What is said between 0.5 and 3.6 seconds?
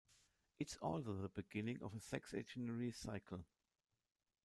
It's also the beginning of a Sexagenary cycle.